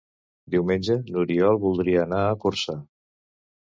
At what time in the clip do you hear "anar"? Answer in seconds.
2.07-2.23